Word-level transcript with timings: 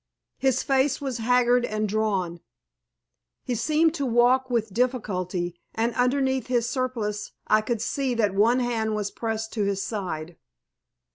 His 0.39 0.63
face 0.63 0.99
was 0.99 1.19
haggard 1.19 1.63
and 1.63 1.87
drawn. 1.87 2.39
He 3.43 3.53
seemed 3.53 3.93
to 3.93 4.05
walk 4.07 4.49
with 4.49 4.73
difficulty, 4.73 5.61
and 5.75 5.93
underneath 5.93 6.47
his 6.47 6.67
surplice 6.67 7.33
I 7.45 7.61
could 7.61 7.83
see 7.83 8.15
that 8.15 8.33
one 8.33 8.61
hand 8.61 8.95
was 8.95 9.11
pressed 9.11 9.53
to 9.53 9.63
his 9.63 9.83
side. 9.83 10.37